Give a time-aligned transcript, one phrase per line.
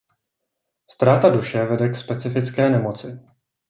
[0.89, 3.19] Ztráta duše vede k specifické nemoci.